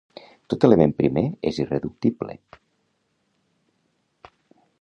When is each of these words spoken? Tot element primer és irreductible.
Tot 0.53 0.63
element 0.67 0.95
primer 1.01 1.23
és 1.51 1.59
irreductible. 1.65 2.39